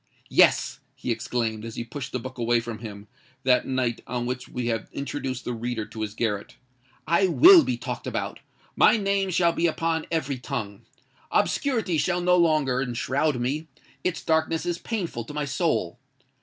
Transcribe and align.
"Yes!" 0.31 0.79
he 0.95 1.11
exclaimed, 1.11 1.63
as 1.63 1.75
he 1.75 1.83
pushed 1.83 2.11
the 2.11 2.17
book 2.19 2.39
away 2.39 2.59
from 2.59 2.79
him, 2.79 3.07
that 3.43 3.67
night 3.67 4.01
on 4.07 4.25
which 4.25 4.49
we 4.49 4.65
have 4.65 4.89
introduced 4.91 5.45
the 5.45 5.53
reader 5.53 5.85
to 5.85 6.01
his 6.01 6.15
garret: 6.15 6.55
"I 7.05 7.27
will 7.27 7.63
be 7.63 7.77
talked 7.77 8.07
about—my 8.07 8.97
name 8.97 9.29
shall 9.29 9.51
be 9.53 9.67
upon 9.67 10.07
every 10.09 10.39
tongue! 10.39 10.81
Obscurity 11.31 11.99
shall 11.99 12.19
no 12.19 12.35
longer 12.35 12.81
enshroud 12.81 13.35
me: 13.39 13.67
its 14.03 14.23
darkness 14.23 14.65
is 14.65 14.79
painful 14.79 15.23
to 15.25 15.35
my 15.35 15.45
soul. 15.45 15.99